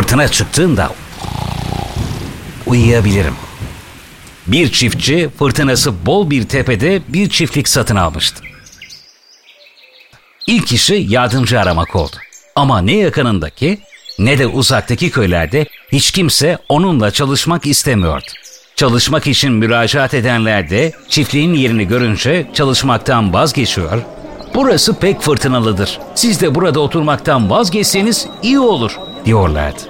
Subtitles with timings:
[0.00, 0.90] Fırtına çıktığında
[2.66, 3.34] uyuyabilirim.
[4.46, 8.44] Bir çiftçi fırtınası bol bir tepede bir çiftlik satın almıştı.
[10.46, 12.16] İlk işi yardımcı aramak oldu.
[12.56, 13.78] Ama ne yakınındaki
[14.18, 18.26] ne de uzaktaki köylerde hiç kimse onunla çalışmak istemiyordu.
[18.76, 24.02] Çalışmak için müracaat edenler de çiftliğin yerini görünce çalışmaktan vazgeçiyor.
[24.54, 25.98] Burası pek fırtınalıdır.
[26.14, 29.80] Siz de burada oturmaktan vazgeçseniz iyi olur diyorlardı.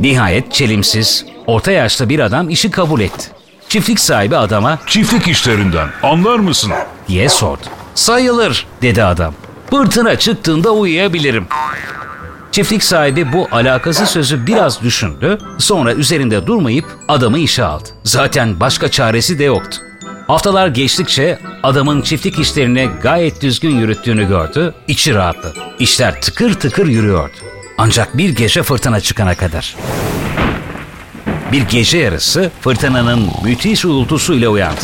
[0.00, 3.26] Nihayet çelimsiz, orta yaşlı bir adam işi kabul etti.
[3.68, 6.72] Çiftlik sahibi adama Çiftlik işlerinden anlar mısın?
[7.08, 7.62] diye sordu.
[7.94, 9.34] Sayılır dedi adam.
[9.70, 11.46] Fırtına çıktığında uyuyabilirim.
[12.52, 15.38] Çiftlik sahibi bu alakası sözü biraz düşündü.
[15.58, 17.88] Sonra üzerinde durmayıp adamı işe aldı.
[18.04, 19.78] Zaten başka çaresi de yoktu.
[20.26, 24.74] Haftalar geçtikçe adamın çiftlik işlerini gayet düzgün yürüttüğünü gördü.
[24.88, 25.58] İçi rahatladı.
[25.78, 27.32] İşler tıkır tıkır yürüyordu.
[27.78, 29.76] Ancak bir gece fırtına çıkana kadar.
[31.52, 34.80] Bir gece yarısı fırtınanın müthiş uğultusuyla uyandı.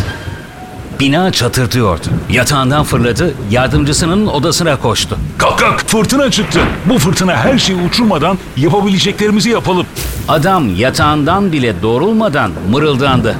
[1.01, 2.07] Bina çatırdıyordu.
[2.31, 5.19] Yatağından fırladı, yardımcısının odasına koştu.
[5.39, 6.61] Kalk kalk fırtına çıktı.
[6.87, 9.87] Bu fırtına her şeyi uçurmadan yapabileceklerimizi yapalım.
[10.29, 13.37] Adam yatağından bile doğrulmadan mırıldandı.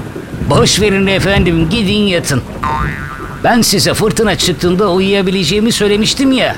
[0.51, 2.43] Boş verin efendim gidin yatın.
[3.45, 6.57] Ben size fırtına çıktığında uyuyabileceğimi söylemiştim ya.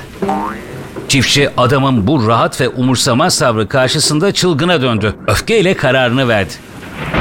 [1.13, 5.15] Çiftçi adamın bu rahat ve umursamaz tavrı karşısında çılgına döndü.
[5.27, 6.53] Öfkeyle kararını verdi.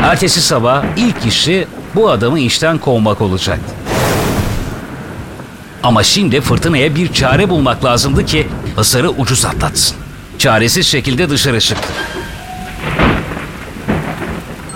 [0.02, 3.74] Ertesi sabah ilk işi bu adamı işten kovmak olacaktı.
[5.82, 9.96] Ama şimdi fırtınaya bir çare bulmak lazımdı ki hasarı ucuz atlatsın.
[10.38, 11.88] Çaresiz şekilde dışarı çıktı.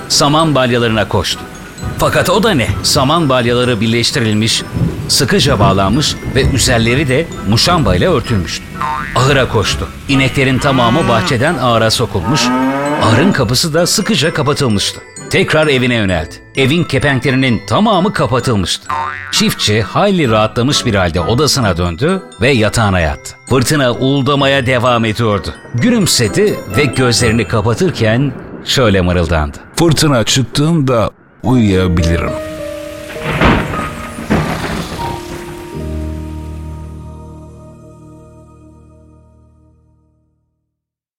[0.08, 1.40] Saman balyalarına koştu.
[1.98, 2.68] Fakat o da ne?
[2.82, 4.62] Saman balyaları birleştirilmiş,
[5.08, 8.65] sıkıca bağlanmış ve üzerleri de muşambayla örtülmüştü.
[9.16, 9.88] Ahıra koştu.
[10.08, 12.46] İneklerin tamamı bahçeden ahıra sokulmuş,
[13.02, 15.00] ahırın kapısı da sıkıca kapatılmıştı.
[15.30, 16.34] Tekrar evine yöneldi.
[16.56, 18.88] Evin kepenklerinin tamamı kapatılmıştı.
[19.32, 23.34] Çiftçi hayli rahatlamış bir halde odasına döndü ve yatağına yattı.
[23.48, 25.48] Fırtına uğuldamaya devam ediyordu.
[25.74, 28.32] Gülümsedi ve gözlerini kapatırken
[28.64, 29.58] şöyle mırıldandı.
[29.76, 31.10] Fırtına çıktığında
[31.42, 32.55] uyuyabilirim.